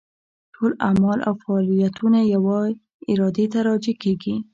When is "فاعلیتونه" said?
1.43-2.19